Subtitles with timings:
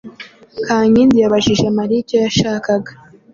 [0.65, 2.91] Kankindi yabajije Mariya icyo yashakaga.